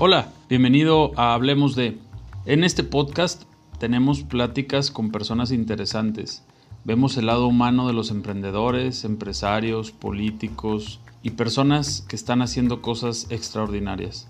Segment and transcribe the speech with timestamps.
[0.00, 1.98] Hola, bienvenido a Hablemos de.
[2.46, 3.44] En este podcast
[3.78, 6.42] tenemos pláticas con personas interesantes.
[6.82, 13.28] Vemos el lado humano de los emprendedores, empresarios, políticos y personas que están haciendo cosas
[13.30, 14.26] extraordinarias.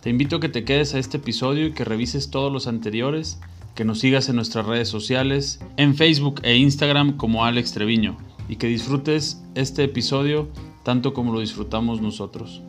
[0.00, 3.38] Te invito a que te quedes a este episodio y que revises todos los anteriores,
[3.76, 8.16] que nos sigas en nuestras redes sociales, en Facebook e Instagram como Alex Treviño,
[8.48, 10.48] y que disfrutes este episodio
[10.82, 12.62] tanto como lo disfrutamos nosotros.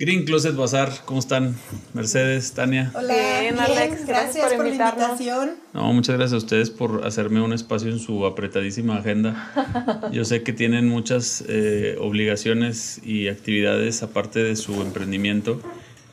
[0.00, 1.56] Green Closet Bazar, ¿cómo están?
[1.92, 2.90] Mercedes, Tania.
[2.94, 5.50] Hola, bien, Alex, gracias, por, la invitación.
[5.74, 10.08] No, muchas gracias a ustedes por hacerme un espacio en su apretadísima agenda.
[10.10, 15.60] Yo sé que tienen muchas eh, obligaciones y actividades aparte de su emprendimiento.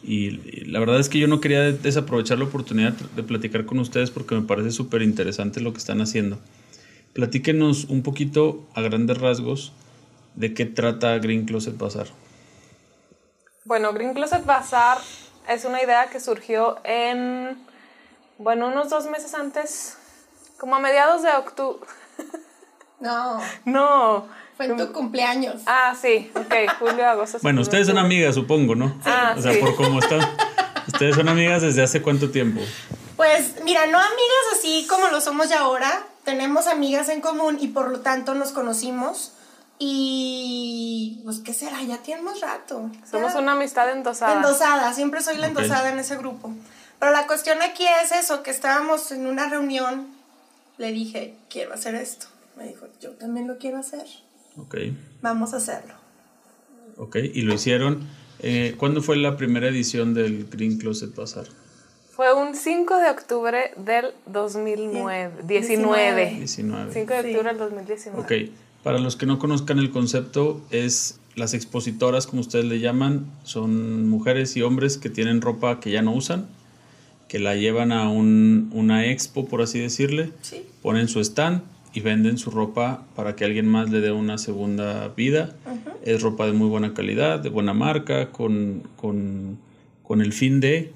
[0.04, 4.12] Y, la verdad es que yo no quería desaprovechar la oportunidad de platicar con ustedes
[4.12, 6.40] porque me parece súper interesante lo que están haciendo.
[7.14, 9.72] Platíquenos un poquito a grandes rasgos
[10.36, 12.08] de qué trata Green Closet Bazar.
[13.68, 14.98] Bueno, Green Closet Bazaar
[15.50, 17.58] es una idea que surgió en,
[18.38, 19.98] bueno, unos dos meses antes,
[20.58, 21.86] como a mediados de octubre.
[23.00, 23.40] No.
[23.64, 24.28] No.
[24.56, 25.62] Fue en tu cumpleaños.
[25.68, 27.38] Ah, sí, ok, julio, agosto.
[27.44, 28.88] Bueno, ustedes son amigas, supongo, ¿no?
[28.88, 29.02] Sí.
[29.06, 30.22] Ah, o sea, por cómo están.
[30.88, 32.60] ¿Ustedes son amigas desde hace cuánto tiempo?
[33.16, 36.08] Pues mira, no amigas así como lo somos ya ahora.
[36.24, 39.34] Tenemos amigas en común y por lo tanto nos conocimos.
[39.80, 41.82] Y pues, ¿qué será?
[41.84, 42.90] Ya tenemos rato.
[43.10, 44.36] Somos una amistad endosada.
[44.36, 46.52] Endosada, siempre soy la endosada en ese grupo.
[47.00, 50.08] Pero la cuestión aquí es eso, que estábamos en una reunión,
[50.78, 52.28] le dije, quiero hacer esto.
[52.56, 54.06] Me dijo, yo también lo quiero hacer.
[54.58, 54.78] Ok.
[55.22, 55.94] Vamos a hacerlo.
[56.98, 58.08] Ok, y lo hicieron.
[58.40, 61.46] Eh, ¿Cuándo fue la primera edición del Green Closet Bazaar?
[62.16, 65.32] Fue un 5 de octubre del 2009.
[65.44, 66.32] 19.
[66.32, 66.94] 19.
[66.94, 68.22] 5 de octubre del 2019.
[68.22, 68.52] Ok.
[68.88, 74.08] Para los que no conozcan el concepto, es las expositoras, como ustedes le llaman, son
[74.08, 76.48] mujeres y hombres que tienen ropa que ya no usan,
[77.28, 80.32] que la llevan a un, una expo, por así decirle,
[80.82, 81.64] ponen su stand
[81.94, 85.54] y venden su ropa para que alguien más le dé una segunda vida.
[86.06, 89.60] Es ropa de muy buena calidad, de buena marca, con, con,
[90.02, 90.94] con el fin de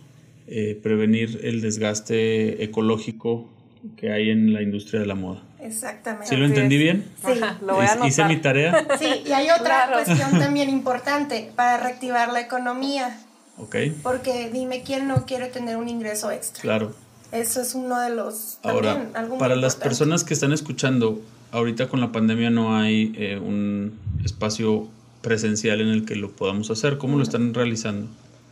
[0.48, 3.50] eh, prevenir el desgaste ecológico
[3.98, 5.44] que hay en la industria de la moda.
[5.62, 6.28] Exactamente.
[6.28, 7.06] ¿Sí lo entendí bien?
[7.24, 7.40] Sí.
[7.62, 8.10] lo voy a anotar.
[8.10, 8.88] Hice mi tarea.
[9.00, 13.20] Sí, y hay otra cuestión también importante para reactivar la economía.
[13.58, 13.76] Ok.
[14.02, 16.62] Porque dime quién no quiere tener un ingreso extra.
[16.62, 16.94] Claro.
[17.32, 18.58] Eso es uno de los...
[18.64, 19.08] Ahora,
[19.40, 24.90] para las personas que están escuchando, ahorita con la pandemia no hay eh, un espacio
[25.22, 26.98] presencial en el que lo podamos hacer.
[26.98, 28.08] ¿Cómo lo están realizando?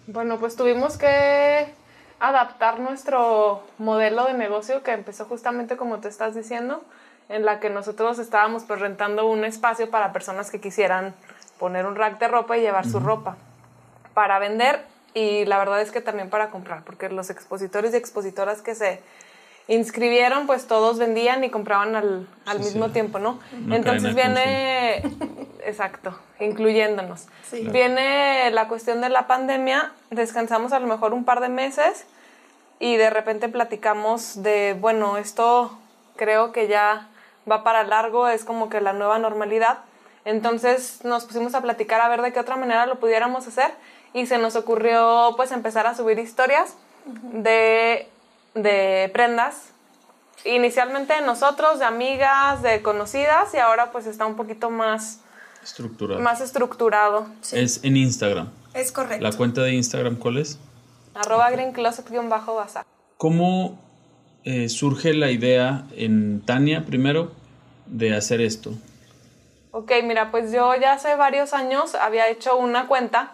[0.07, 1.67] Bueno, pues tuvimos que
[2.19, 6.83] adaptar nuestro modelo de negocio que empezó justamente como te estás diciendo,
[7.29, 11.13] en la que nosotros estábamos pues rentando un espacio para personas que quisieran
[11.59, 13.37] poner un rack de ropa y llevar su ropa
[14.13, 18.61] para vender y la verdad es que también para comprar, porque los expositores y expositoras
[18.61, 19.01] que se
[19.67, 23.39] inscribieron, pues todos vendían y compraban al, al mismo tiempo, ¿no?
[23.71, 25.03] Entonces viene,
[25.69, 27.27] exacto, incluyéndonos.
[27.51, 32.05] Viene la cuestión de la pandemia, descansamos a lo mejor un par de meses
[32.79, 35.77] y de repente platicamos de, bueno, esto
[36.15, 37.07] creo que ya
[37.49, 39.79] va para largo, es como que la nueva normalidad.
[40.25, 43.71] Entonces nos pusimos a platicar a ver de qué otra manera lo pudiéramos hacer
[44.13, 46.75] y se nos ocurrió pues empezar a subir historias
[47.05, 48.09] de
[48.53, 49.71] de prendas.
[50.45, 55.19] Inicialmente de nosotros, de amigas, de conocidas y ahora pues está un poquito más
[55.63, 56.21] estructurado.
[56.21, 57.27] Más estructurado.
[57.51, 58.49] Es en Instagram.
[58.73, 59.23] Es correcto.
[59.23, 60.59] ¿La cuenta de Instagram cuál es?
[61.15, 62.85] Arroba greencloset-bazar.
[63.17, 63.79] ¿Cómo
[64.43, 67.31] eh, surge la idea en Tania primero
[67.85, 68.73] de hacer esto?
[69.71, 73.33] Ok, mira, pues yo ya hace varios años había hecho una cuenta,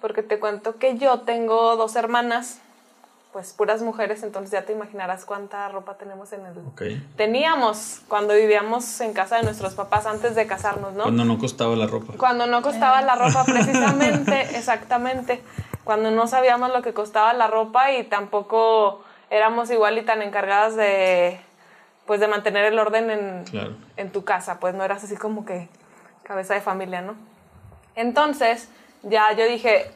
[0.00, 2.60] porque te cuento que yo tengo dos hermanas
[3.32, 7.02] pues puras mujeres, entonces ya te imaginarás cuánta ropa tenemos en el...
[7.16, 11.02] Teníamos cuando vivíamos en casa de nuestros papás antes de casarnos, ¿no?
[11.04, 12.14] Cuando no costaba la ropa.
[12.16, 15.42] Cuando no costaba la ropa, precisamente, exactamente.
[15.84, 20.74] Cuando no sabíamos lo que costaba la ropa y tampoco éramos igual y tan encargadas
[20.74, 21.38] de,
[22.06, 23.44] pues, de mantener el orden en,
[23.96, 25.68] en tu casa, pues no eras así como que
[26.22, 27.14] cabeza de familia, ¿no?
[27.94, 28.68] Entonces,
[29.02, 29.90] ya yo dije,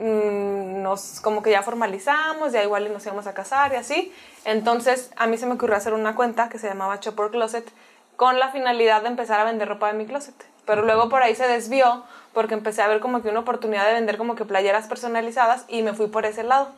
[0.00, 4.12] nos como que ya formalizamos, ya igual nos íbamos a casar y así.
[4.44, 7.70] Entonces a mí se me ocurrió hacer una cuenta que se llamaba Chopper Closet
[8.16, 10.34] con la finalidad de empezar a vender ropa de mi closet.
[10.66, 13.92] Pero luego por ahí se desvió porque empecé a ver como que una oportunidad de
[13.92, 16.68] vender como que playeras personalizadas y me fui por ese lado.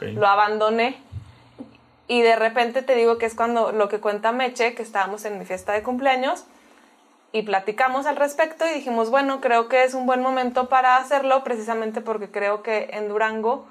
[0.00, 0.98] Lo abandoné
[2.08, 5.38] y de repente te digo que es cuando lo que cuenta Meche, que estábamos en
[5.38, 6.44] mi fiesta de cumpleaños,
[7.32, 11.44] y platicamos al respecto y dijimos, bueno, creo que es un buen momento para hacerlo
[11.44, 13.66] precisamente porque creo que en Durango,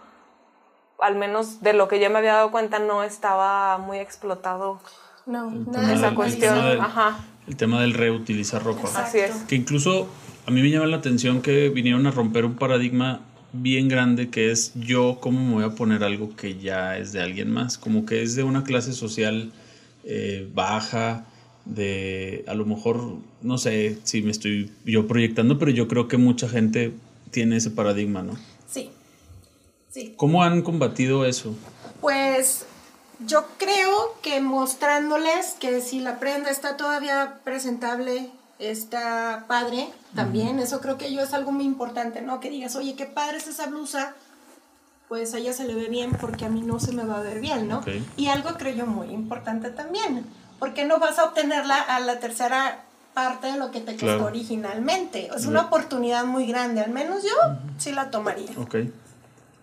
[1.00, 4.80] al menos de lo que yo me había dado cuenta, no estaba muy explotado
[5.26, 6.08] No, esa del- eso.
[6.08, 6.56] el cuestión.
[6.56, 8.90] tema del- Ajá, El tema del reutilizar ropa.
[8.96, 9.32] así es.
[9.48, 10.08] Que incluso
[10.46, 13.22] a mí me llama la atención que vinieron a romper un paradigma
[13.52, 17.22] bien grande que es yo cómo me voy a poner algo que ya es de
[17.22, 19.52] alguien más, como que es de una clase social
[20.06, 21.26] eh, baja,
[21.70, 26.18] de a lo mejor, no sé si me estoy yo proyectando, pero yo creo que
[26.18, 26.94] mucha gente
[27.32, 28.34] tiene ese paradigma, ¿no?
[28.68, 28.90] Sí.
[29.90, 30.14] Sí.
[30.18, 31.56] ¿Cómo han combatido eso?
[32.02, 32.66] Pues
[33.26, 38.30] yo creo que mostrándoles que si la prenda está todavía presentable,
[38.60, 40.60] está padre también.
[40.60, 42.40] Eso creo que yo es algo muy importante, ¿no?
[42.40, 44.16] Que digas, oye, qué padre es esa blusa.
[45.08, 47.24] Pues a ella se le ve bien porque a mí no se me va a
[47.24, 47.80] ver bien, ¿no?
[47.80, 47.88] Ok.
[48.16, 50.26] Y algo creo yo muy importante también.
[50.60, 52.80] Porque no vas a obtenerla a la tercera
[53.14, 54.26] parte de lo que te costó Claro.
[54.26, 55.30] originalmente.
[55.36, 56.82] Es una oportunidad muy grande.
[56.82, 57.30] Al menos yo
[57.78, 58.52] sí la tomaría.
[58.58, 58.76] Ok.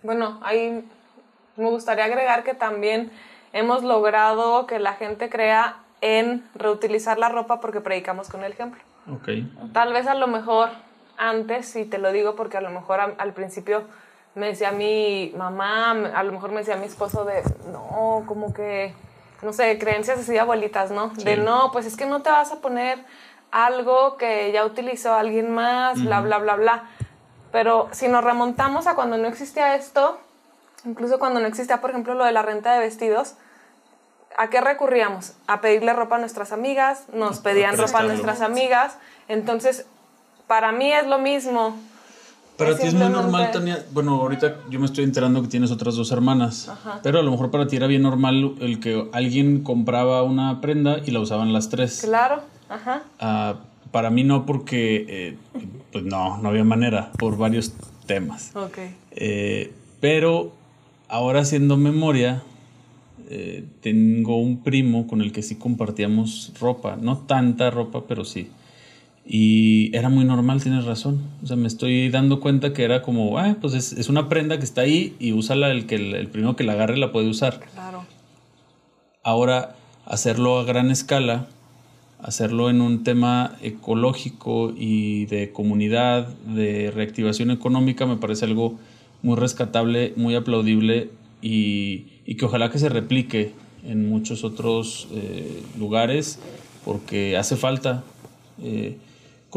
[0.03, 0.83] Bueno, ahí
[1.55, 3.11] me gustaría agregar que también
[3.53, 8.81] hemos logrado que la gente crea en reutilizar la ropa porque predicamos con el ejemplo.
[9.11, 9.29] Ok.
[9.73, 10.69] Tal vez a lo mejor
[11.17, 13.83] antes, y te lo digo porque a lo mejor a- al principio
[14.35, 17.41] me decía mi mamá, me- a lo mejor me decía mi esposo de,
[17.71, 18.93] no, como que,
[19.41, 21.09] no sé, creencias así de abuelitas, ¿no?
[21.09, 21.41] De Sí.
[21.41, 23.03] no, pues es que no te vas a poner
[23.51, 26.83] algo que ya utilizó alguien más, bla, bla, bla, bla.
[27.51, 30.19] Pero si nos remontamos a cuando no existía esto,
[30.85, 33.35] incluso cuando no existía, por ejemplo, lo de la renta de vestidos,
[34.37, 35.33] ¿a qué recurríamos?
[35.47, 38.97] A pedirle ropa a nuestras amigas, nos pedían ropa a nuestras amigas.
[39.27, 39.85] Entonces,
[40.47, 41.75] para mí es lo mismo.
[42.57, 43.85] Para ti es muy normal, Tania.
[43.91, 46.71] Bueno, ahorita yo me estoy enterando que tienes otras dos hermanas.
[47.03, 50.97] Pero a lo mejor para ti era bien normal el que alguien compraba una prenda
[51.05, 52.01] y la usaban las tres.
[52.03, 53.03] Claro, ajá.
[53.19, 53.57] Ah,
[53.91, 55.37] para mí no, porque eh,
[55.91, 57.73] pues no, no había manera, por varios
[58.05, 58.51] temas.
[58.55, 58.79] Ok.
[59.11, 60.51] Eh, pero
[61.07, 62.41] ahora haciendo memoria,
[63.29, 66.97] eh, tengo un primo con el que sí compartíamos ropa.
[66.99, 68.49] No tanta ropa, pero sí.
[69.27, 71.21] Y era muy normal, tienes razón.
[71.43, 74.57] O sea, me estoy dando cuenta que era como, ah, pues es, es una prenda
[74.57, 77.27] que está ahí y úsala el que el, el primero que la agarre la puede
[77.27, 77.59] usar.
[77.73, 78.05] Claro.
[79.23, 79.75] Ahora,
[80.05, 81.47] hacerlo a gran escala,
[82.21, 88.79] hacerlo en un tema ecológico y de comunidad, de reactivación económica, me parece algo
[89.21, 91.09] muy rescatable, muy aplaudible
[91.41, 93.51] y, y que ojalá que se replique
[93.85, 96.39] en muchos otros eh, lugares
[96.85, 98.03] porque hace falta.
[98.61, 98.97] Eh,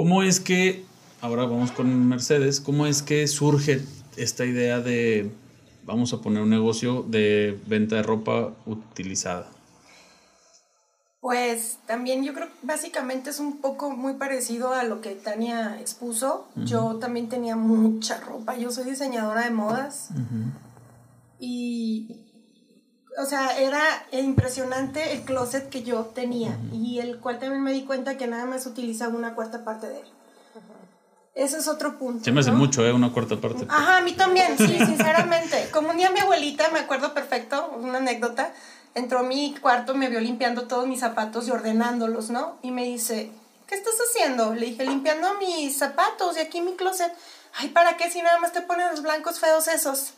[0.00, 0.87] ¿Cómo es que,
[1.20, 3.82] ahora vamos con Mercedes, cómo es que surge
[4.17, 5.31] esta idea de,
[5.85, 9.47] vamos a poner un negocio de venta de ropa utilizada?
[11.20, 15.79] Pues también yo creo que básicamente es un poco muy parecido a lo que Tania
[15.79, 16.49] expuso.
[16.56, 18.56] Yo también tenía mucha ropa.
[18.56, 20.08] Yo soy diseñadora de modas.
[21.38, 22.30] Y,
[23.21, 27.85] o sea, era impresionante el closet que yo tenía y el cual también me di
[27.85, 30.07] cuenta que nada más utilizaba una cuarta parte de él.
[31.35, 32.25] Ese es otro punto.
[32.25, 32.59] Se me hace ¿no?
[32.59, 32.93] mucho, ¿eh?
[32.93, 33.65] Una cuarta parte.
[33.69, 35.69] Ajá, a mí también, sí, sinceramente.
[35.71, 38.53] Como un día mi abuelita, me acuerdo perfecto, una anécdota,
[38.95, 42.59] entró a mi cuarto, me vio limpiando todos mis zapatos y ordenándolos, ¿no?
[42.63, 43.31] Y me dice,
[43.69, 44.55] ¿qué estás haciendo?
[44.55, 47.12] Le dije, limpiando mis zapatos y aquí mi closet.
[47.55, 50.15] Ay, ¿para qué si nada más te ponen los blancos feos esos?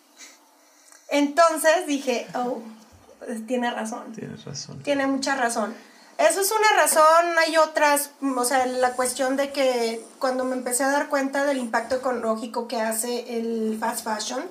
[1.09, 2.63] Entonces dije, oh,
[3.47, 4.79] tiene razón Tienes razón.
[4.83, 5.75] tiene mucha razón.
[6.19, 10.85] Eso es una razón, hay otras, o sea, la cuestión de que cuando me empecé
[10.85, 14.43] a dar cuenta del impacto ecológico que hace el fast fashion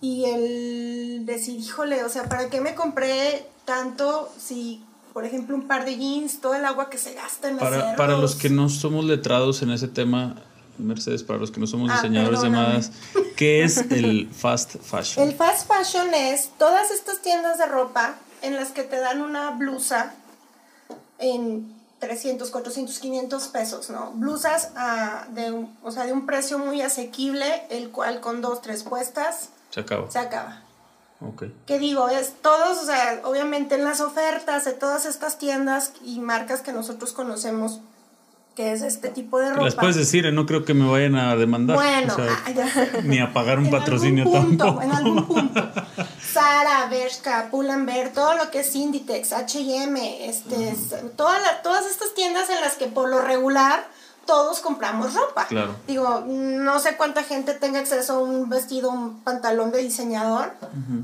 [0.00, 4.82] y el decir, híjole, o sea, ¿para qué me compré tanto si,
[5.12, 7.96] por ejemplo, un par de jeans, todo el agua que se gasta en Para, hacerlos?
[7.96, 10.36] para los que no somos letrados en ese tema,
[10.80, 12.74] Mercedes, para los que no somos Ah, diseñadores de perdóname.
[12.74, 12.92] modas,
[13.36, 15.28] ¿qué es el fast fashion?
[15.28, 19.50] El fast fashion es todas estas tiendas de ropa en las que te dan una
[19.50, 20.14] blusa
[21.18, 24.12] en 300, 400, 500 pesos, ¿no?
[24.12, 28.62] Blusas ah, de, un, o sea, de un precio muy asequible, el cual con dos,
[28.62, 30.10] tres puestas Se acaba.
[30.10, 30.62] se acaba.
[31.20, 31.44] Ok.
[31.66, 32.08] ¿Qué digo?
[32.08, 36.72] Es todos, o sea, obviamente en las ofertas de todas estas tiendas y marcas que
[36.72, 37.80] nosotros conocemos,
[38.54, 39.64] que es este tipo de ropa.
[39.64, 40.32] Las puedes decir, ¿eh?
[40.32, 41.76] no creo que me vayan a demandar.
[41.76, 43.02] Bueno, o sea, ah, ya sé.
[43.04, 44.82] ni a pagar un En patrocinio algún punto, tampoco.
[44.82, 45.72] En algún punto.
[46.32, 50.76] Sara, Bershka, Pull&Bear, todo lo que es Inditex, H&M, este,
[51.16, 53.84] toda la- todas estas tiendas en las que por lo regular
[54.26, 55.46] todos compramos ropa.
[55.46, 55.74] Claro.
[55.88, 60.52] Digo, no sé cuánta gente tenga acceso a un vestido, un pantalón de diseñador.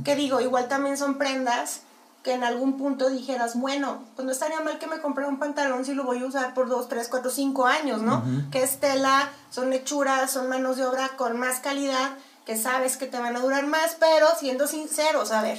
[0.05, 1.81] Que digo, igual también son prendas
[2.27, 5.85] que en algún punto dijeras, bueno, pues no estaría mal que me compré un pantalón
[5.85, 8.25] si lo voy a usar por dos, tres, cuatro, cinco años, ¿no?
[8.51, 13.07] Que es tela, son hechuras, son manos de obra con más calidad, que sabes que
[13.07, 15.57] te van a durar más, pero siendo sinceros, a ver,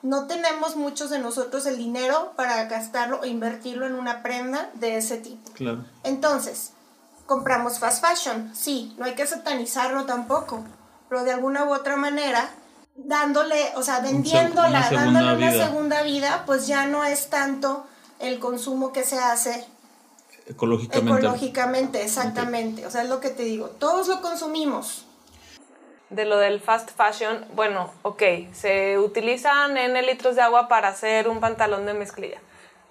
[0.00, 4.96] no tenemos muchos de nosotros el dinero para gastarlo o invertirlo en una prenda de
[4.96, 5.52] ese tipo.
[5.52, 5.84] Claro.
[6.02, 6.72] Entonces,
[7.26, 10.64] compramos fast fashion, sí, no hay que satanizarlo tampoco,
[11.10, 12.48] pero de alguna u otra manera,
[13.04, 15.66] dándole, o sea, vendiéndola, una segunda dándole una vida.
[15.66, 17.86] segunda vida, pues ya no es tanto
[18.18, 19.64] el consumo que se hace
[20.46, 21.20] Ecológicamente.
[21.20, 22.86] ecológicamente, exactamente.
[22.86, 25.04] O sea, es lo que te digo, todos lo consumimos.
[26.10, 28.22] de lo del fast fashion, bueno, ok,
[28.54, 32.38] se utilizan N litros de agua para hacer un pantalón de mezclilla.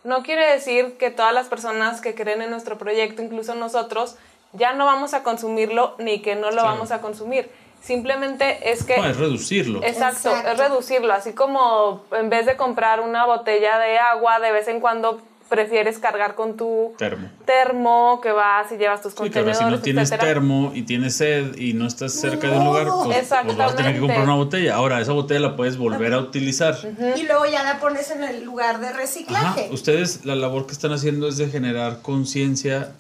[0.04, 4.18] No quiere decir que todas las personas que creen en nuestro proyecto, incluso nosotros,
[4.54, 7.50] ya no vamos a consumirlo ni que no lo vamos a consumir.
[7.88, 8.98] Simplemente es que...
[8.98, 9.82] No, es reducirlo.
[9.82, 10.52] Exacto, Exacto.
[10.52, 14.82] es reducirlo, así como en vez de comprar una botella de agua, de vez en
[14.82, 17.30] cuando prefieres cargar con tu Termo.
[17.46, 20.34] termo, que vas y llevas tus Sí, contenedores, si no tienes etcétera.
[20.34, 23.76] termo y tienes sed y no estás cerca de un lugar, pues, pues vas a
[23.78, 24.76] tener que comprar una botella.
[24.76, 26.76] Ahora, esa botella la puedes volver a utilizar.
[27.16, 29.70] Y luego ya la pones en el lugar de Ajá, reciclaje.
[29.72, 32.92] ustedes la labor que están haciendo es de generar conciencia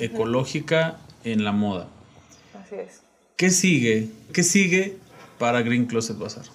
[0.00, 1.86] ecológica en la moda.
[2.60, 3.03] Así es.
[3.36, 4.10] ¿Qué sigue?
[4.32, 4.96] ¿Qué sigue
[5.38, 6.46] para Green Closet Bazaar?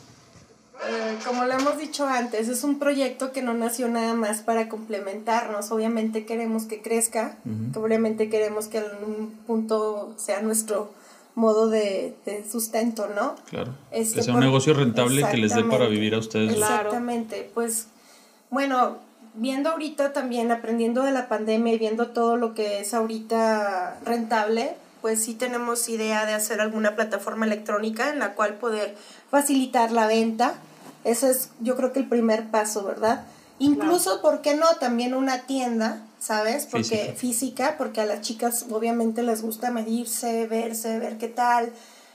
[0.87, 4.69] Eh, como lo hemos dicho antes, es un proyecto que no nació nada más para
[4.69, 5.71] complementarnos.
[5.71, 7.37] Obviamente queremos que crezca,
[7.75, 10.93] obviamente queremos que en un punto sea nuestro
[11.35, 13.35] modo de, de sustento, ¿no?
[13.49, 13.73] Claro.
[13.91, 16.55] Este, que sea un por- negocio rentable que les dé para vivir a ustedes.
[16.55, 16.75] Claro.
[16.87, 17.87] Exactamente, pues
[18.49, 18.97] bueno,
[19.35, 24.75] viendo ahorita también, aprendiendo de la pandemia y viendo todo lo que es ahorita rentable,
[25.01, 28.95] pues sí tenemos idea de hacer alguna plataforma electrónica en la cual poder
[29.31, 30.55] facilitar la venta.
[31.03, 33.25] Ese es yo creo que el primer paso, ¿verdad?
[33.59, 34.67] Incluso, ¿por qué no?
[34.79, 36.65] También una tienda, ¿sabes?
[36.65, 37.15] Porque Física.
[37.15, 41.71] física, porque a las chicas obviamente les gusta medirse, verse, ver qué tal.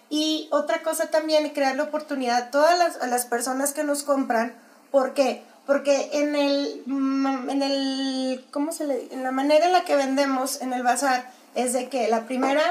[0.08, 4.02] Y otra cosa también, crear la oportunidad a todas las, a las personas que nos
[4.02, 4.54] compran.
[4.90, 5.42] ¿Por qué?
[5.66, 9.96] Porque en el, mm, en el, ¿cómo se le En la manera en la que
[9.96, 12.62] vendemos en el bazar es de que la primera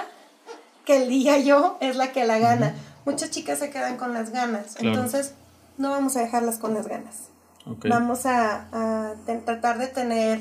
[0.85, 2.75] que el día yo es la que la gana.
[3.05, 4.75] Muchas chicas se quedan con las ganas.
[4.75, 4.95] Claro.
[4.95, 5.33] Entonces,
[5.77, 7.29] no vamos a dejarlas con las ganas.
[7.65, 10.39] Vamos a, a ten- tratar de tener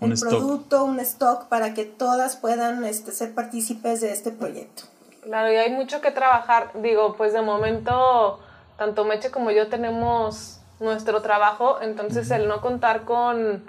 [0.00, 4.84] Un producto, un stock para que todas puedan este, ser partícipes de este proyecto.
[5.22, 6.70] Claro, y hay mucho que trabajar.
[6.82, 8.40] Digo, pues de momento,
[8.78, 13.64] tanto Meche como yo tenemos nuestro trabajo, entonces el no contar con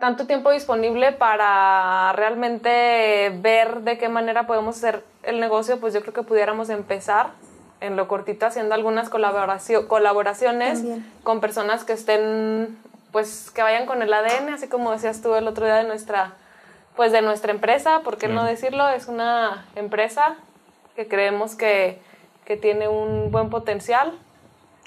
[0.00, 6.00] tanto tiempo disponible para realmente ver de qué manera podemos hacer el negocio, pues yo
[6.02, 7.30] creo que pudiéramos empezar
[7.80, 11.06] en lo cortito haciendo algunas colaboracio- colaboraciones También.
[11.22, 12.76] con personas que estén,
[13.12, 16.34] pues que vayan con el ADN, así como decías tú el otro día de nuestra,
[16.94, 18.88] pues de nuestra empresa, ¿por qué no decirlo?
[18.88, 20.36] Es una empresa
[20.94, 21.98] que creemos que,
[22.46, 24.12] que tiene un buen potencial.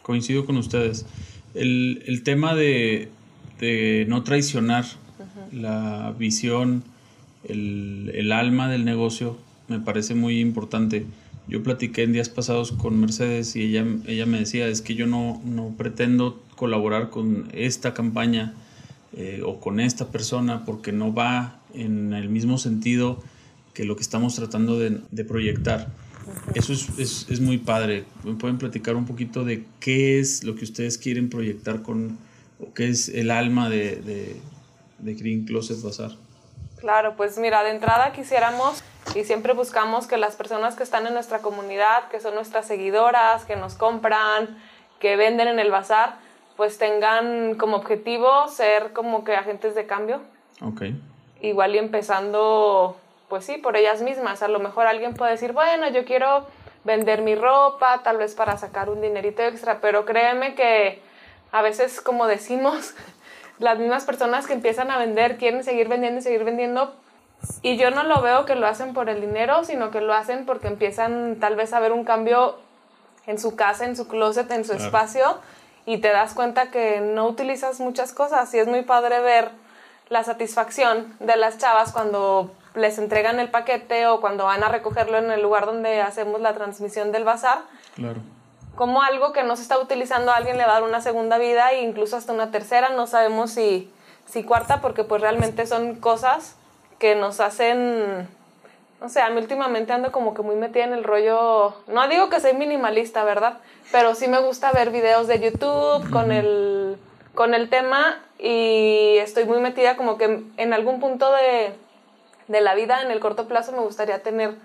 [0.01, 1.05] Coincido con ustedes.
[1.53, 3.11] El, el tema de,
[3.59, 4.85] de no traicionar
[5.51, 6.83] la visión,
[7.43, 9.37] el, el alma del negocio,
[9.67, 11.05] me parece muy importante.
[11.47, 15.07] Yo platiqué en días pasados con Mercedes y ella, ella me decía, es que yo
[15.07, 18.53] no, no pretendo colaborar con esta campaña
[19.13, 23.21] eh, o con esta persona porque no va en el mismo sentido
[23.73, 25.87] que lo que estamos tratando de, de proyectar.
[26.53, 28.05] Eso es, es, es muy padre.
[28.23, 32.19] ¿Me pueden platicar un poquito de qué es lo que ustedes quieren proyectar con,
[32.59, 34.41] o qué es el alma de, de,
[34.99, 36.11] de Green Closet Bazaar?
[36.77, 38.83] Claro, pues mira, de entrada quisiéramos
[39.15, 43.43] y siempre buscamos que las personas que están en nuestra comunidad, que son nuestras seguidoras,
[43.45, 44.57] que nos compran,
[44.99, 46.17] que venden en el bazar,
[46.55, 50.21] pues tengan como objetivo ser como que agentes de cambio,
[50.61, 50.83] Ok,
[51.41, 52.97] igual y empezando,
[53.29, 54.43] pues sí, por ellas mismas.
[54.43, 56.47] A lo mejor alguien puede decir, bueno, yo quiero
[56.83, 61.01] vender mi ropa, tal vez para sacar un dinerito extra, pero créeme que
[61.51, 62.93] a veces, como decimos,
[63.59, 66.93] las mismas personas que empiezan a vender quieren seguir vendiendo y seguir vendiendo.
[67.61, 70.45] Y yo no lo veo que lo hacen por el dinero, sino que lo hacen
[70.45, 72.57] porque empiezan tal vez a ver un cambio
[73.27, 74.85] en su casa, en su closet, en su Claro.
[74.85, 75.37] espacio,
[75.85, 78.53] y te das cuenta que no utilizas muchas cosas.
[78.53, 79.51] Y es muy padre ver
[80.09, 85.17] la satisfacción de las chavas cuando les entregan el paquete o cuando van a recogerlo
[85.17, 87.59] en el lugar donde hacemos la transmisión del bazar,
[87.95, 88.19] claro.
[88.79, 91.37] Como algo que no se está utilizando a alguien le va a dar una segunda
[91.37, 93.91] vida e incluso hasta una tercera, no sabemos si,
[94.25, 96.55] si cuarta, porque pues realmente son cosas
[96.97, 98.25] que nos hacen,
[99.01, 102.29] no sé, a mí últimamente ando como que muy metida en el rollo, no digo
[102.29, 103.57] que soy minimalista, ¿verdad?
[103.91, 106.97] Pero sí me gusta ver videos de YouTube con el
[107.35, 111.73] con el tema y estoy muy metida como que en algún punto de,
[112.47, 114.55] de la vida, en el corto plazo, me gustaría tener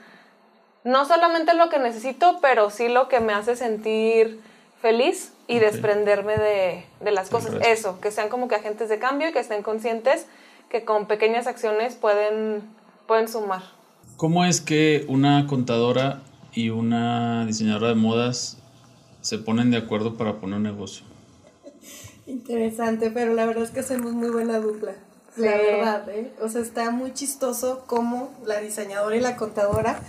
[0.84, 4.40] no solamente lo que necesito, pero sí lo que me hace sentir
[4.80, 7.54] feliz y desprenderme de, de las cosas.
[7.66, 10.26] Eso, que sean como que agentes de cambio y que estén conscientes
[10.68, 12.62] que con pequeñas acciones pueden,
[13.06, 13.62] pueden sumar.
[14.16, 16.22] ¿Cómo es que una contadora
[16.52, 18.58] y una diseñadora de modas
[19.20, 21.04] se ponen de acuerdo para poner un negocio?
[22.26, 24.92] Interesante, pero la verdad es que hacemos muy buena dupla.
[25.36, 26.32] La verdad, ¿eh?
[26.40, 30.00] O sea, está muy chistoso como la diseñadora y la contadora.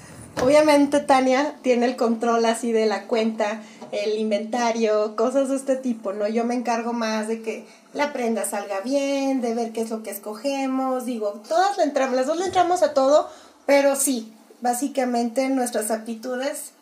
[0.41, 3.61] Obviamente Tania tiene el control así de la cuenta,
[3.91, 6.27] el inventario, cosas de este tipo, ¿no?
[6.27, 10.03] Yo me encargo más de que la prenda salga bien, de ver qué es lo
[10.03, 13.29] que escogemos, digo, todas le entramos, las dos le entramos a todo,
[13.65, 16.73] pero sí, básicamente nuestras aptitudes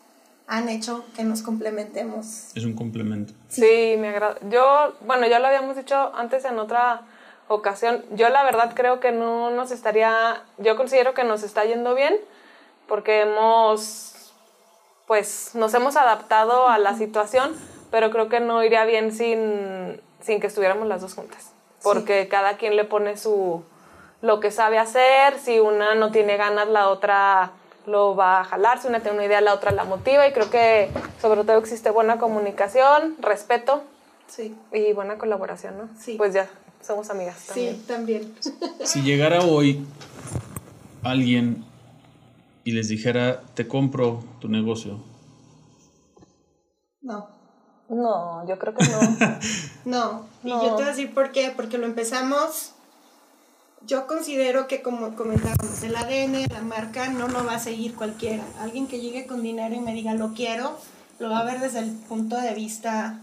[0.46, 2.50] han hecho que nos complementemos.
[2.54, 3.32] Es un complemento.
[3.48, 4.36] Sí, me agrada.
[4.50, 7.02] Yo, bueno, ya lo habíamos dicho antes en otra
[7.48, 8.04] ocasión.
[8.14, 12.14] Yo la verdad creo que no nos estaría, yo considero que nos está yendo bien
[12.88, 14.32] porque hemos,
[15.06, 17.54] pues, nos hemos adaptado a la situación,
[17.90, 21.52] pero creo que no iría bien sin, sin que estuviéramos las dos juntas.
[21.82, 23.62] Porque cada quien le pone su,
[24.22, 27.52] lo que sabe hacer, si una no tiene ganas, la otra
[27.86, 30.48] lo va a jalar, si una tiene una idea, la otra la motiva y creo
[30.50, 30.88] que
[31.20, 33.82] sobre todo existe buena comunicación, respeto
[34.26, 35.88] Sí, y buena colaboración, ¿no?
[36.00, 36.14] Sí.
[36.16, 36.48] Pues ya,
[36.82, 37.76] somos amigas también.
[37.76, 38.34] sí, también.
[38.82, 39.86] Si llegara hoy
[41.02, 41.64] alguien
[42.64, 44.98] y les dijera, te compro tu negocio,
[47.02, 47.28] No.
[47.90, 49.00] No, yo creo que no.
[49.84, 52.72] No, y yo te voy a decir por qué, porque lo empezamos,
[53.86, 58.42] yo considero que como comentábamos, el ADN, la marca, no lo va a seguir cualquiera.
[58.60, 60.78] Alguien que llegue con dinero y me diga lo quiero,
[61.18, 63.20] lo va a ver desde el punto de vista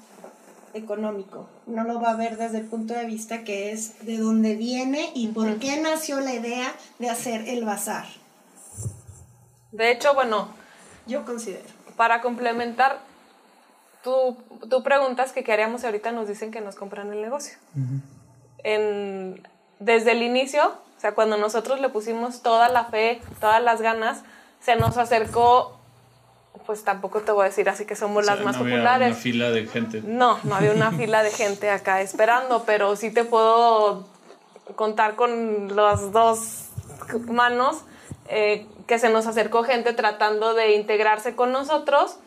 [0.75, 4.55] económico, no lo va a ver desde el punto de vista que es de dónde
[4.55, 8.20] viene y por qué nació la idea de hacer el bazar.
[9.71, 10.49] De hecho, bueno,
[11.07, 11.63] Yo considero.
[11.97, 12.99] para complementar,
[14.03, 14.37] tú,
[14.69, 17.57] tú preguntas que qué haríamos si ahorita nos dicen que nos compran el negocio.
[18.63, 19.47] En,
[19.79, 24.21] desde el inicio, o sea, cuando nosotros le pusimos toda la fe, todas las ganas,
[24.59, 25.77] se nos acercó,
[26.65, 28.75] pues tampoco te voy a decir así que somos O sea, las más no había
[28.75, 29.07] populares.
[29.13, 30.01] una fila de gente.
[30.05, 34.05] No, no había una fila de gente acá esperando, pero sí te puedo
[34.75, 36.65] contar con las dos
[37.27, 37.81] manos
[38.27, 42.17] eh, que se nos acercó gente tratando de integrarse con nosotros.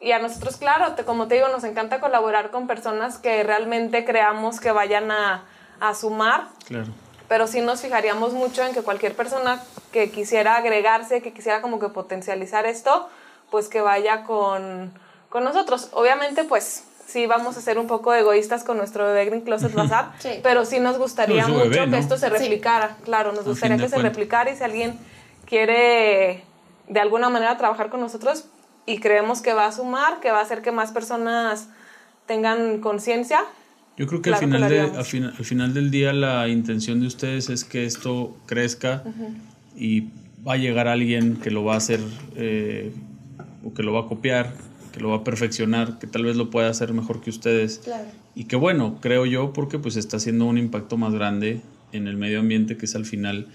[0.00, 4.04] Y a nosotros, claro, te- como te digo, nos encanta colaborar con personas que realmente
[4.04, 5.42] creamos que vayan a,
[5.80, 6.92] a sumar Claro.
[7.26, 11.80] pero sí nos fijaríamos mucho en que cualquier persona que quisiera agregarse, que quisiera como
[11.80, 13.08] que potencializar esto,
[13.50, 14.92] pues que vaya con,
[15.28, 15.88] con nosotros.
[15.92, 20.12] Obviamente, pues sí vamos a ser un poco egoístas con nuestro bebé Green Closet Bazar,
[20.20, 20.38] Sí.
[20.44, 21.92] pero sí nos gustaría No, mucho bebé, ¿no?
[21.94, 22.32] que esto se Sí.
[22.32, 22.96] replicara.
[23.04, 24.96] Claro, nos gustaría que se replicara y si alguien
[25.50, 26.44] quiere
[26.88, 28.46] de alguna manera trabajar con nosotros
[28.86, 31.68] y creemos que va a sumar, que va a hacer que más personas
[32.26, 33.40] tengan conciencia,
[33.96, 37.00] Yo creo que Claro al, final de, al, final, al final del día la intención
[37.00, 39.02] de ustedes es que esto crezca
[39.76, 40.08] y
[40.46, 42.00] va a llegar alguien que lo va a hacer
[42.36, 42.92] eh,
[43.64, 44.54] o que lo va a copiar,
[44.92, 47.80] que lo va a perfeccionar, que tal vez lo pueda hacer mejor que ustedes.
[47.82, 48.04] Claro.
[48.36, 51.60] Y que bueno, creo yo, porque pues está haciendo un impacto más grande
[51.92, 53.48] en el medio ambiente, que es al final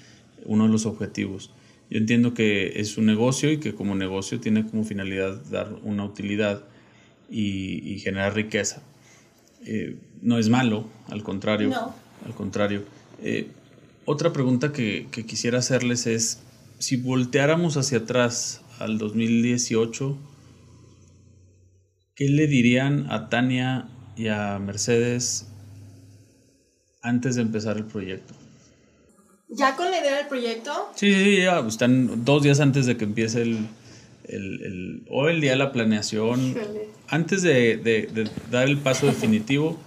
[0.43, 1.51] uno de los objetivos.
[1.89, 6.03] Yo entiendo que es un negocio y que como negocio tiene como finalidad dar una
[6.03, 6.63] utilidad
[7.29, 8.81] y, y generar riqueza.
[9.65, 11.69] Eh, no es malo, al contrario.
[11.69, 11.95] No.
[12.25, 12.83] Al contrario.
[13.21, 13.47] Eh,
[14.05, 16.41] otra pregunta que, que quisiera hacerles es,
[16.79, 20.17] si volteáramos hacia atrás al 2018,
[22.15, 25.47] ¿qué le dirían a Tania y a Mercedes
[27.01, 28.33] antes de empezar el proyecto?
[29.55, 32.97] Ya con la idea del proyecto, Sí, sí, sí, ya están dos días antes de
[32.97, 33.67] que empiece el,
[34.27, 36.39] el, el- o el día de la planeación.
[36.51, 36.89] Híjole.
[37.07, 39.77] Antes de, de- de dar el paso definitivo,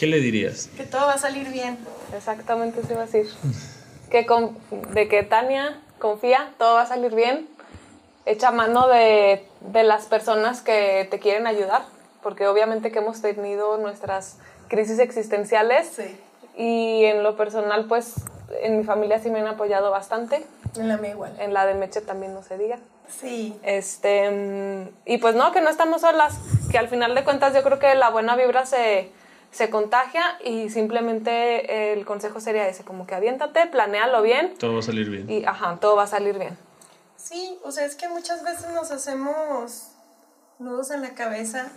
[0.00, 0.68] ¿qué le dirías?
[0.76, 1.78] que todo va a salir bien.
[2.16, 3.26] Exactamente eso iba a decir.
[4.10, 4.56] Que con-
[4.94, 7.46] de que Tania confía, todo va a salir bien.
[8.26, 11.82] Echa mano de, de las personas que te quieren ayudar,
[12.22, 16.02] porque obviamente que hemos tenido nuestras crisis existenciales Sí.
[16.56, 18.14] Y en lo personal, pues
[18.62, 20.44] en mi familia sí me han apoyado bastante.
[20.76, 21.34] En la mía igual.
[21.38, 22.78] En la de Meche también no se diga.
[23.08, 23.56] Sí.
[23.62, 26.34] Este, mm, y pues no, que no estamos solas,
[26.70, 29.10] que al final de cuentas yo creo que la buena vibra se,
[29.50, 34.78] se contagia y simplemente el consejo sería ese, como que aviéntate, planéalo bien Todo va
[34.80, 35.30] a salir bien.
[35.30, 36.56] y ajá, todo va a salir bien.
[37.16, 39.88] Sí, o sea, es que muchas veces nos hacemos
[40.58, 41.68] nudos en la cabeza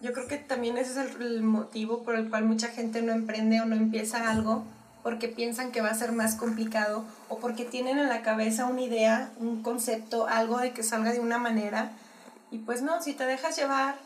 [0.00, 3.12] Yo creo que también ese es el, el motivo por el cual mucha gente no
[3.12, 4.64] emprende o no empieza algo,
[5.02, 8.82] porque piensan que va a ser más complicado o porque tienen en la cabeza una
[8.82, 11.92] idea, un concepto, algo de que salga de una manera.
[12.50, 13.96] Y pues no, si te dejas llevar,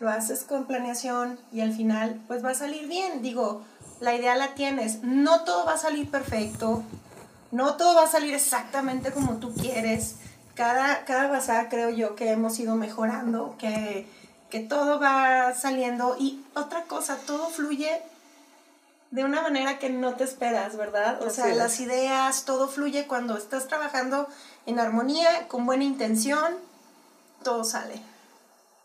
[0.00, 3.22] lo haces con planeación y al final pues va a salir bien.
[3.22, 3.62] Digo,
[4.00, 5.02] la idea la tienes.
[5.02, 6.82] No todo va a salir perfecto,
[7.50, 10.16] no todo va a salir exactamente como tú quieres.
[10.54, 14.06] Cada, cada bazar creo yo que hemos ido mejorando, que,
[14.50, 16.16] que todo va saliendo.
[16.18, 17.90] Y otra cosa, todo fluye
[19.10, 21.22] de una manera que no te esperas, ¿verdad?
[21.22, 21.56] O sea, es.
[21.56, 24.28] las ideas, todo fluye cuando estás trabajando
[24.66, 26.54] en armonía, con buena intención,
[27.42, 28.00] todo sale.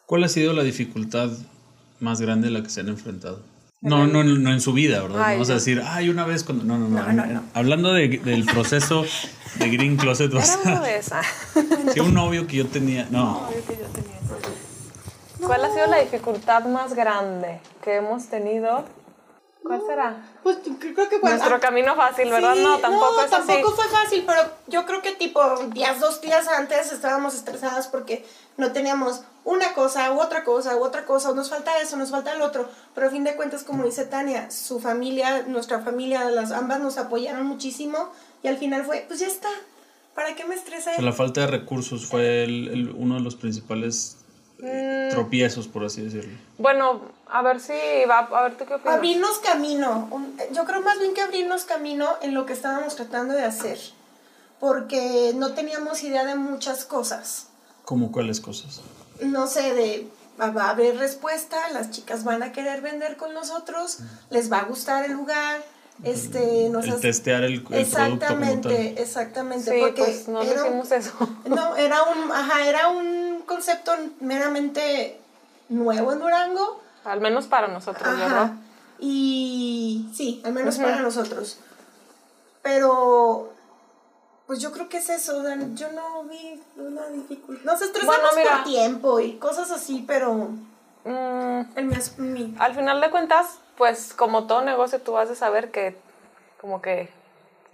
[0.06, 1.30] ¿Cuál ha sido la dificultad
[2.00, 3.42] más grande a la que se han enfrentado?
[3.82, 5.22] No, no, no en su vida, ¿verdad?
[5.26, 5.60] Ay, no vas a no.
[5.60, 6.64] decir, ay, una vez cuando...
[6.64, 7.04] No, no, no.
[7.04, 7.44] No, no, no.
[7.54, 9.04] Hablando de- del proceso
[9.60, 10.82] de Green Closet, vas Era una a...
[10.88, 11.26] de esas.
[11.94, 13.08] Sí, un novio que yo tenía...
[13.12, 14.20] No, Obvio que yo tenía.
[15.46, 18.86] ¿Cuál ha sido la dificultad más grande que hemos tenido?
[19.64, 20.18] ¿Cuál será?
[20.44, 22.54] Pues creo que bueno, Nuestro camino fácil, ¿verdad?
[22.56, 23.76] Sí, no, tampoco es tampoco así.
[23.78, 28.26] fue fácil, pero yo creo que tipo días, dos días antes estábamos estresadas porque
[28.58, 32.12] no teníamos una cosa u otra cosa u otra cosa, o nos falta eso, nos
[32.12, 36.26] falta el otro, pero a fin de cuentas, como dice Tania, su familia, nuestra familia,
[36.30, 38.10] las ambas nos apoyaron muchísimo
[38.44, 39.50] y al final fue, pues ya está,
[40.14, 41.02] ¿para qué me estresé?
[41.02, 44.18] la falta de recursos fue el- el- uno de los principales
[44.64, 46.38] eh, tropiezos, por así decirlo.
[46.58, 47.74] Bueno, a ver si
[48.10, 48.96] va, a ver tú qué opinas.
[48.96, 50.10] Abrirnos camino.
[50.54, 53.78] Yo creo más bien que abrirnos camino en lo que estábamos tratando de hacer.
[54.60, 57.48] Porque no teníamos idea de muchas cosas.
[57.86, 58.82] ¿Cómo cuáles cosas?
[59.22, 60.08] No sé, de
[60.40, 64.00] va va a haber respuesta, las chicas van a querer vender con nosotros,
[64.30, 65.62] les va a gustar el lugar,
[66.04, 68.72] este, nos El hace- testear el, el producto como tal.
[68.72, 69.72] Exactamente, exactamente.
[69.72, 71.12] Sí, porque pues no era un- hicimos eso.
[71.46, 73.23] no, era un, ajá, era un
[73.54, 75.20] concepto meramente
[75.70, 76.82] nuevo en Durango.
[77.06, 78.52] Al menos para nosotros, ¿verdad?
[79.00, 81.58] Y sí, al menos para nosotros.
[82.62, 83.52] Pero,
[84.48, 85.44] pues yo creo que es eso.
[85.44, 87.64] Dan, Yo no vi una dificultad.
[87.66, 88.56] Nos estresamos Bueno, mira.
[88.58, 90.50] por tiempo y cosas así, pero
[91.06, 95.36] Mm, el mes- mi- al final de cuentas, pues como todo negocio, tú vas a
[95.36, 95.98] saber que
[96.62, 97.10] como que.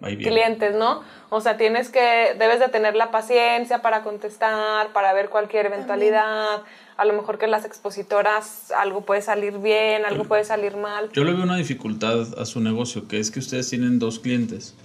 [0.01, 1.01] Clientes, ¿no?
[1.29, 6.61] O sea, tienes que, debes de tener la paciencia para contestar, para ver cualquier eventualidad.
[6.97, 11.09] A lo mejor que las expositoras algo puede salir bien, algo puede salir mal.
[11.13, 14.75] Yo le veo una dificultad a su negocio, que es que ustedes tienen dos clientes,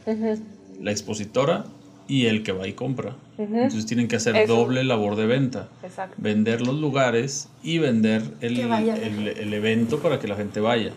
[0.81, 1.65] la expositora
[2.07, 3.15] y el que va y compra.
[3.39, 4.55] Entonces tienen que hacer Eso.
[4.55, 5.69] doble labor de venta.
[5.83, 6.15] Exacto.
[6.19, 10.93] Vender los lugares y vender el, el- el evento para que la gente vaya.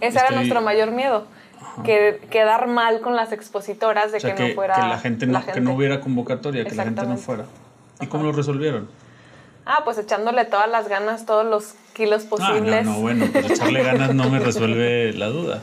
[0.00, 1.26] Ese era nuestro mayor miedo.
[1.82, 4.98] Que quedar mal con las expositoras de O sea, que, que, no fuera que la
[4.98, 7.44] gente no, la que no hubiera convocatoria, que la gente no fuera.
[8.00, 8.88] ¿Y cómo lo resolvieron?
[9.66, 12.84] Ah, pues echándole todas las ganas, todos los kilos Ah, posibles.
[12.86, 15.62] no, no, bueno, pues echarle ganas no me resuelve la duda.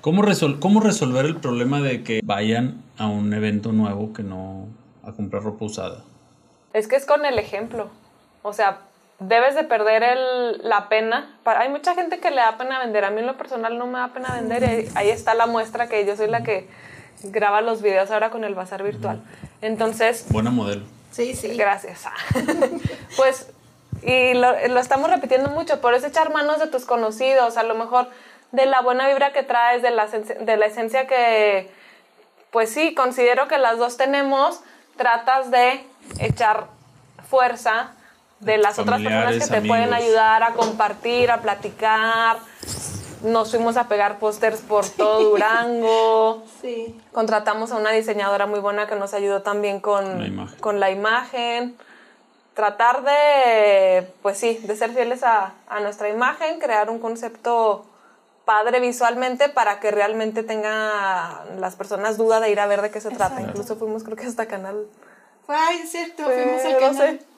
[0.00, 4.66] ¿Cómo, resol- ¿Cómo resolver el problema de que vayan a un evento nuevo que no
[5.04, 6.04] a comprar ropa usada?
[6.72, 7.88] Es que es con el ejemplo.
[8.42, 8.78] O sea,
[9.22, 11.36] debes de perder el, la pena.
[11.42, 13.04] Para, hay mucha gente que le da pena vender.
[13.04, 14.62] A mí en lo personal no me da pena vender.
[14.62, 16.68] Y ahí, ahí está la muestra que yo soy la que
[17.24, 19.22] graba los videos ahora con el bazar virtual.
[19.60, 20.84] Entonces, Buena modelo.
[21.10, 21.56] Sí, sí.
[21.56, 22.04] Gracias.
[23.16, 23.50] pues,
[24.02, 27.74] y lo, lo estamos repitiendo mucho, por eso echar manos de tus conocidos, a lo
[27.74, 28.08] mejor
[28.50, 31.70] de la buena vibra que traes, de la, de la esencia que,
[32.50, 34.60] pues sí, considero que las dos tenemos,
[34.96, 35.84] tratas de
[36.18, 36.66] echar
[37.28, 37.92] fuerza
[38.42, 42.38] de las otras personas que te pueden ayudar a compartir, a platicar.
[43.22, 46.42] Nos fuimos a pegar pósters por todo Durango.
[46.60, 47.00] Sí.
[47.12, 50.58] Contratamos a una diseñadora muy buena que nos ayudó también con La imagen.
[50.58, 51.76] con la imagen.
[52.54, 57.86] Tratar de, pues sí, de ser fieles a, a nuestra imagen, crear un concepto
[58.44, 63.00] padre visualmente para que realmente tenga las personas duda de ir a ver de qué
[63.00, 63.40] se trata.
[63.40, 64.86] Incluso fuimos creo que hasta canal
[65.48, 66.78] Ay, es cierto, Fue fuimos al 12.
[66.80, 67.18] canal.
[67.18, 67.31] do- Canal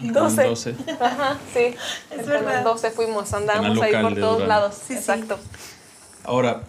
[0.00, 0.42] 12.
[0.44, 0.74] 12.
[1.00, 1.60] Ajá, sí.
[1.60, 1.76] Es
[2.20, 2.44] el verdad.
[2.46, 4.74] canal 12 fuimos, andábamos ahí por todos lados.
[4.74, 4.94] Sí, sí.
[4.94, 5.38] Exacto.
[6.24, 6.62] Ahora,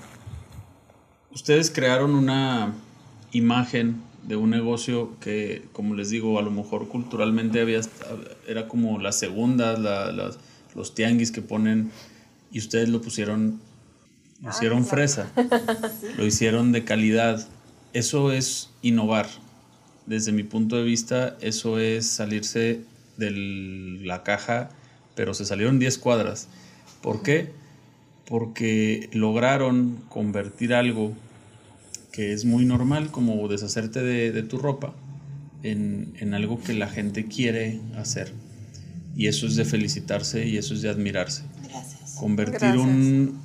[1.31, 2.73] ustedes crearon una
[3.31, 7.81] imagen de un negocio que, como les digo, a lo mejor culturalmente había,
[8.47, 10.37] era como la segunda, la- las-
[10.75, 11.91] los tianguis que ponen,
[12.51, 13.59] y ustedes lo pusieron,
[14.41, 15.31] lo hicieron fresa,
[16.17, 17.45] lo hicieron de calidad.
[17.93, 19.27] Eso es innovar.
[20.05, 22.81] Desde mi punto de vista, eso es salirse
[23.17, 23.31] de
[24.03, 24.69] la caja,
[25.15, 26.47] pero se salieron 10 cuadras.
[27.01, 27.51] ¿Por qué?
[28.25, 31.13] porque lograron convertir algo
[32.11, 34.93] que es muy normal, como deshacerte de, de tu ropa,
[35.63, 38.31] en, en algo que la gente quiere hacer.
[39.15, 41.43] Y eso es de felicitarse y eso es de admirarse.
[41.69, 42.15] Gracias.
[42.19, 42.83] Convertir Gracias.
[42.83, 43.39] un,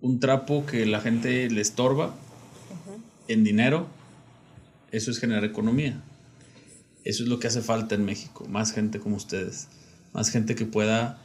[0.00, 2.14] un trapo que la gente le estorba
[3.28, 3.86] en dinero,
[4.92, 6.00] eso es generar economía.
[7.04, 9.68] Eso es lo que hace falta en México, más gente como ustedes,
[10.12, 11.18] más gente que pueda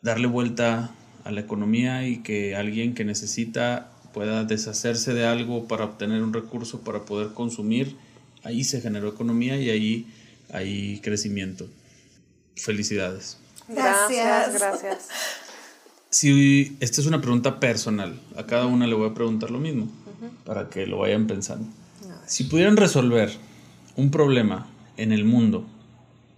[0.00, 0.90] darle vuelta
[1.24, 6.32] a la economía y que alguien que necesita pueda deshacerse de algo para obtener un
[6.32, 7.96] recurso, para poder consumir,
[8.42, 10.06] ahí se generó economía y ahí
[10.50, 11.68] hay crecimiento.
[12.56, 13.38] Felicidades.
[13.68, 14.60] Gracias, Gracias.
[14.60, 15.08] gracias.
[16.10, 19.88] Si esta es una pregunta personal, a cada una le voy a preguntar lo mismo
[20.44, 21.66] para que lo vayan pensando.
[22.28, 23.32] Si pudieran resolver
[23.96, 24.66] un problema
[24.98, 25.64] en el mundo,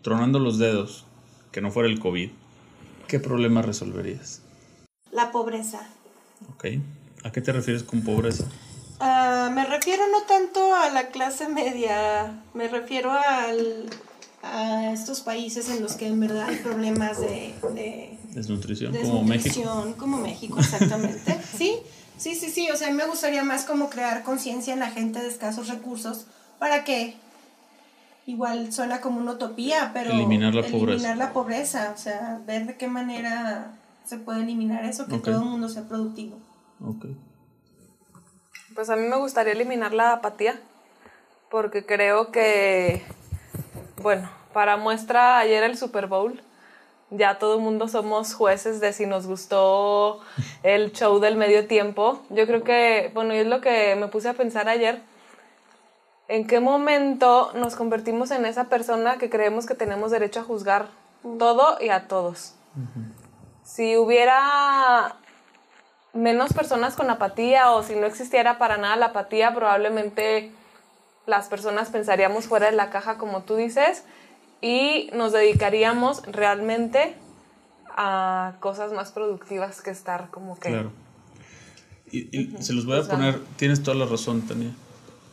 [0.03, 1.05] tronando los dedos,
[1.51, 2.31] que no fuera el COVID,
[3.09, 4.41] ¿qué problema resolverías?
[5.11, 5.81] La pobreza.
[6.55, 6.67] ¿Ok?
[7.25, 8.45] ¿A qué te refieres con pobreza?
[9.01, 13.91] Ah, me refiero no tanto a la clase media, me refiero al,
[14.45, 19.49] a estos países en los que en verdad hay problemas de, de Desnutrición, como México.
[19.49, 21.37] desnutrición, como México, exactamente.
[21.59, 21.79] sí,
[22.21, 22.71] sí, sí, sí.
[22.71, 25.69] O sea, a mí me gustaría más como crear conciencia en la gente de escasos
[25.69, 26.27] recursos
[26.59, 27.17] para que
[28.27, 31.15] igual suena como una utopía, pero Eliminar la eliminar pobreza.
[31.17, 33.73] la pobreza, o sea, ver de qué manera
[34.05, 36.39] se puede eliminar eso, que todo el mundo sea productivo.
[36.85, 37.07] Ok.
[38.75, 40.61] Pues a mí me gustaría eliminar la apatía,
[41.51, 43.03] porque creo que,
[44.03, 46.41] bueno, para muestra ayer el Super Bowl,
[47.11, 50.21] ya todo el mundo somos jueces de si nos gustó
[50.63, 52.23] el show del medio tiempo.
[52.31, 55.03] Yo creo que, bueno, y es lo que me puse a pensar ayer,
[56.29, 60.89] ¿en qué momento nos convertimos en esa persona que creemos que tenemos derecho a juzgar
[61.39, 62.55] todo y a todos?
[63.65, 65.17] Si hubiera
[66.13, 70.53] menos personas con apatía o si no existiera para nada la apatía, probablemente
[71.27, 74.05] las personas pensaríamos fuera de la caja, como tú dices,
[74.63, 77.15] y nos dedicaríamos realmente
[77.97, 80.69] a cosas más productivas que estar como que...
[80.71, 80.93] Claro.
[82.13, 84.71] Y, y se los voy a Pues, poner, tienes toda la razón, Tania.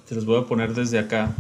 [0.06, 1.32] Se los voy a poner desde acá.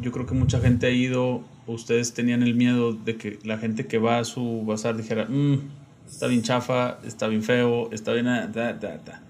[0.00, 3.86] Yo creo que mucha gente ha ido, ustedes tenían el miedo de que la gente
[3.86, 5.70] que va a su bazar dijera, "Mm,
[6.08, 8.28] está bien chafa, está bien feo, está bien...
[8.28, 9.22] ah, Da, da, da".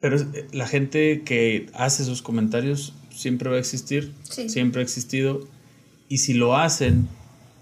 [0.00, 4.48] Pero eh, la gente que hace esos comentarios siempre va a existir, Sí.
[4.48, 5.40] siempre ha existido.
[6.08, 7.08] Y si lo hacen,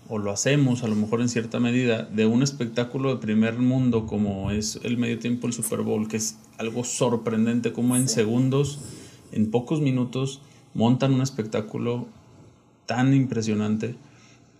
[0.08, 4.06] o lo hacemos a lo mejor en cierta medida, de un espectáculo de primer mundo
[4.06, 8.80] como es el medio tiempo el Super Bowl, que es algo sorprendente como en segundos,
[9.32, 10.42] en pocos minutos,
[10.74, 12.06] montan un espectáculo
[12.86, 13.96] tan impresionante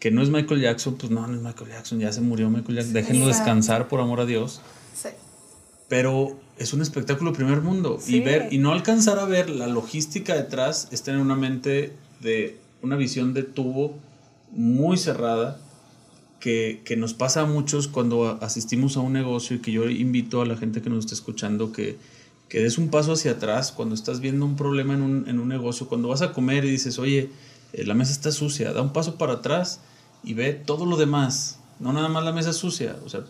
[0.01, 2.77] que no es Michael Jackson, pues no, no es Michael Jackson, ya se murió Michael
[2.77, 4.61] Jackson, déjenlo descansar por amor a Dios
[4.94, 5.09] Sí.
[5.88, 8.16] pero es un espectáculo de primer mundo Sí.
[8.16, 12.59] y ver y no alcanzar a ver la logística detrás es tener una mente de
[12.85, 13.97] una visión de tubo
[14.53, 15.59] muy cerrada
[16.38, 20.42] que, que nos pasa a muchos cuando asistimos a un negocio y que yo invito
[20.42, 21.99] a la gente que nos está escuchando que,
[22.49, 25.49] que des un paso hacia atrás cuando estás viendo un problema en un, en un
[25.49, 27.31] negocio, cuando vas a comer y dices, oye,
[27.73, 29.81] eh, la mesa está sucia, da un paso para atrás
[30.23, 33.25] y ve todo lo demás, no nada más la mesa sucia, o sea,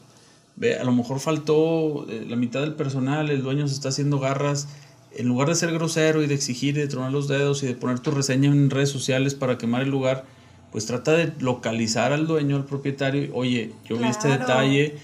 [0.56, 4.18] ve, a lo mejor faltó eh, la mitad del personal, el dueño se está haciendo
[4.18, 4.68] garras,
[5.16, 7.74] en lugar de ser grosero y de exigir y de tronar los dedos y de
[7.74, 10.24] poner tu reseña en redes sociales para quemar el lugar,
[10.72, 14.40] pues trata de localizar al dueño, al propietario, oye, yo vi este Claro.
[14.40, 14.94] detalle,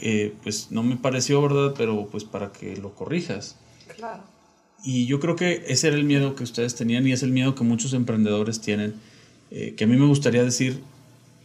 [0.00, 1.74] eh, pues no me pareció, ¿verdad?
[1.76, 3.56] Pero pues para que lo corrijas.
[3.96, 4.22] Claro.
[4.84, 7.54] Y yo creo que ese era el miedo que ustedes tenían y es el miedo
[7.54, 8.94] que muchos emprendedores tienen,
[9.50, 10.80] eh, que a mí me gustaría decir,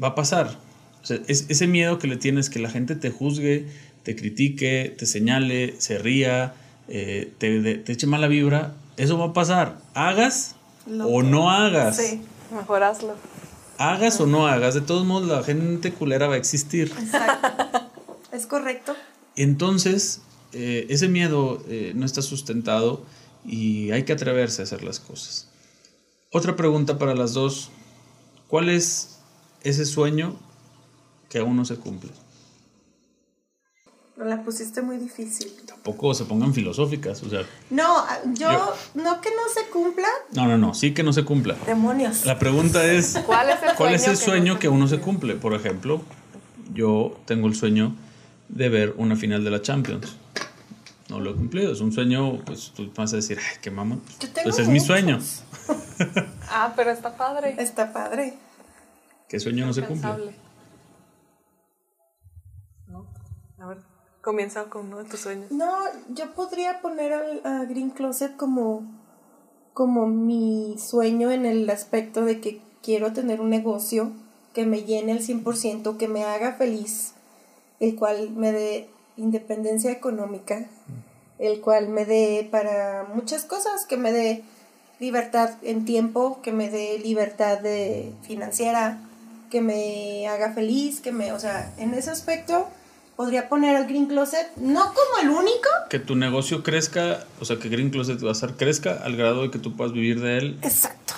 [0.01, 0.57] va a pasar.
[1.01, 3.65] O sea, es, ese miedo que le tienes, que la gente te juzgue,
[4.03, 6.53] te critique, te señale, se ría,
[6.87, 9.77] eh, te, de- te eche mala vibra, eso va a pasar.
[9.93, 10.55] Hagas
[10.87, 11.97] Lo o no hagas.
[11.97, 12.21] Sí,
[12.53, 13.15] Mejor hazlo.
[13.77, 16.91] Hagas o no hagas, de todos modos la gente culera va a existir.
[16.99, 17.47] exacto.
[18.31, 18.93] es correcto.
[19.35, 20.21] Entonces,
[20.53, 23.03] eh, ese miedo eh, no está sustentado
[23.45, 25.47] y hay que atreverse a hacer las cosas.
[26.31, 27.69] Otra pregunta para las dos.
[28.47, 29.19] ¿Cuál es
[29.63, 30.35] ese sueño
[31.29, 32.11] que aún no se cumple?
[34.21, 35.51] Pero la pusiste muy difícil.
[35.65, 40.07] Tampoco se pongan filosóficas, o sea, No, ah, yo, Yo- no que no se cumpla,
[40.34, 41.55] no, no, no, sí que no se cumpla.
[41.65, 42.23] demonios.
[42.23, 45.01] La pregunta es, ¿Cuál es el ¿cuál es el sueño que sueño no que se
[45.01, 45.34] cumple?
[45.34, 46.03] Por ejemplo,
[46.71, 47.95] yo tengo el sueño
[48.47, 50.15] de ver una final de la Champions.
[51.10, 54.03] No lo he cumplido, es un sueño, pues tú vas a decir, ay, qué mamón.
[54.19, 55.17] Yo tengo Pues es mi sueño.
[56.47, 57.55] Ah, pero está padre.
[57.57, 58.36] Está padre.
[59.27, 60.36] ¿Qué sueño no se cumple?
[64.21, 65.51] Comienza con uno de tus sueños.
[65.51, 65.73] No,
[66.13, 68.84] yo podría poner al a Green Closet como,
[69.73, 74.12] como mi sueño en el aspecto de que quiero tener un negocio
[74.53, 77.13] que me llene al 100%, que me haga feliz,
[77.79, 80.65] el cual me dé independencia económica,
[81.39, 84.43] el cual me dé para muchas cosas, que me dé
[84.99, 88.99] libertad en tiempo, que me dé libertad de financiera,
[89.49, 92.67] que me haga feliz, que me, o sea, en ese aspecto
[93.15, 95.69] podría poner el Green Closet, no como el único.
[95.89, 99.43] Que tu negocio crezca, o sea, que Green Closet va a ser crezca al grado
[99.43, 100.60] de que tú puedas vivir de él.
[100.62, 101.13] Exacto.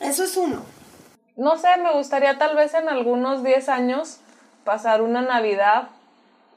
[0.00, 0.62] Eso es uno.
[1.36, 4.18] No sé, me gustaría tal vez en algunos 10 años
[4.64, 5.88] pasar una Navidad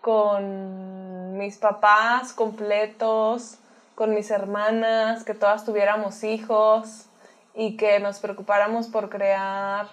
[0.02, 3.58] con mis papás completos,
[3.96, 7.06] con mis hermanas, que todas tuviéramos hijos
[7.54, 9.88] y que nos preocupáramos por crear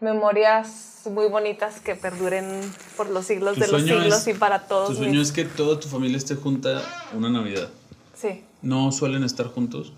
[0.00, 2.60] memorias muy bonitas que perduren
[2.96, 4.88] por los siglos Tu de los siglos es- y para todos.
[4.90, 6.82] Tu sueño mis- es que toda tu familia esté junta
[7.14, 7.68] una Navidad.
[8.14, 8.44] Sí.
[8.62, 9.92] ¿No suelen estar juntos?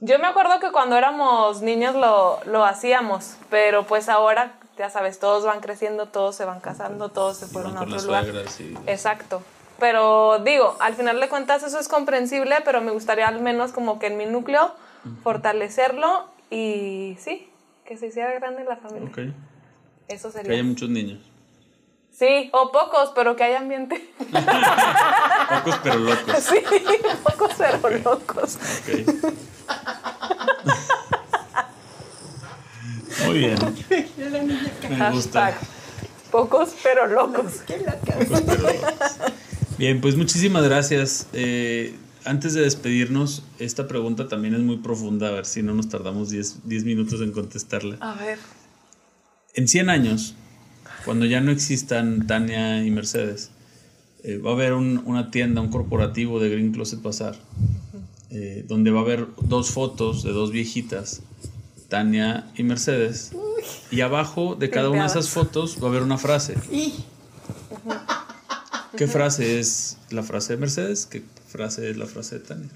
[0.00, 5.18] Yo me acuerdo que cuando éramos niños lo, lo hacíamos, pero pues ahora, ya sabes,
[5.18, 8.24] todos van creciendo, todos se van casando, todos se fueron a otro lugar.
[8.58, 8.74] y...
[8.90, 9.42] Exacto.
[9.78, 13.98] Pero digo, al final de cuentas eso es comprensible, pero me gustaría al menos como
[13.98, 14.72] que en mi núcleo
[15.22, 17.48] fortalecerlo y sí,
[17.86, 19.08] que se hiciera grande la familia.
[19.08, 19.18] Ok.
[20.08, 20.64] Eso Que haya sería.
[20.64, 21.18] muchos niños.
[22.10, 24.08] Sí, o pocos, pero que haya ambiente.
[24.20, 26.36] Pocos pero locos.
[26.38, 26.56] sí,
[27.24, 28.56] pocos pero locos.
[28.56, 29.24] Ok.
[33.26, 33.56] Muy bien.
[34.90, 35.46] Me gusta.
[35.46, 35.54] Hashtag.
[36.30, 37.62] Pocos pero locos.
[37.66, 39.16] Pocos pero locos.
[39.78, 41.26] Bien, pues muchísimas gracias.
[41.32, 45.88] Eh, antes de despedirnos, esta pregunta también es muy profunda, a ver si no nos
[45.88, 47.96] tardamos 10 10 minutos en contestarla.
[48.00, 48.38] A ver.
[49.54, 50.34] En 100 años,
[51.04, 53.50] cuando ya no existan Tania y Mercedes,
[54.22, 57.36] eh, va a haber un- una tienda, un corporativo de Green Closet Bazar,
[58.30, 61.20] eh, donde va a haber dos fotos de dos viejitas,
[61.88, 63.32] Tania y Mercedes,
[63.90, 66.54] y abajo de cada una de esas fotos va a haber una frase.
[66.72, 66.94] Y
[68.96, 71.06] ¿Qué frase es la frase de Mercedes?
[71.06, 71.22] ¿Qué
[71.54, 72.70] frase es la frase de Tania?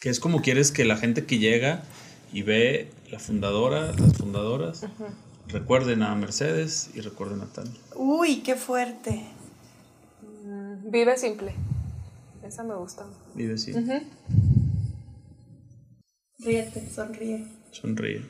[0.00, 1.82] Que es como quieres que la gente que llega
[2.32, 4.86] y ve la fundadora, las fundadoras,
[5.48, 7.78] recuerden a Mercedes y recuerden a Tania.
[7.96, 9.26] uy, qué fuerte.
[10.84, 11.52] Vive simple.
[12.42, 13.04] Esa me gusta.
[13.34, 13.72] Vive así,
[16.38, 18.22] Ríete, sonríe, sonríe.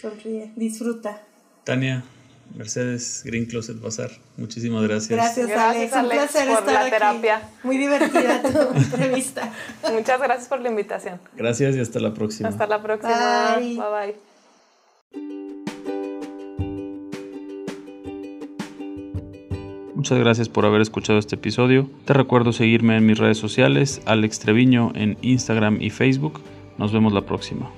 [0.00, 1.26] sonríe, disfruta.
[1.64, 2.04] Tania,
[2.54, 5.10] Mercedes, Green Closet Bazar, muchísimas gracias.
[5.10, 6.04] Gracias, Gracias, Alex.
[6.04, 6.90] Un placer por estar la aquí.
[6.90, 7.42] terapia.
[7.62, 9.52] Muy divertida tu entrevista.
[9.92, 11.20] Muchas gracias por la invitación.
[11.36, 12.48] Gracias y hasta la próxima.
[12.48, 13.56] Hasta la próxima.
[13.58, 13.76] Bye.
[13.76, 14.14] bye.
[14.14, 15.48] bye.
[19.94, 21.90] Muchas gracias por haber escuchado este episodio.
[22.04, 26.40] Te recuerdo seguirme en mis redes sociales, Alex Treviño en Instagram y Facebook.
[26.78, 27.68] Nos vemos la próxima.